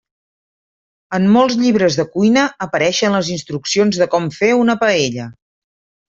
[1.17, 5.27] En molts llibres de cuina apareixen les instruccions de com fer una paella.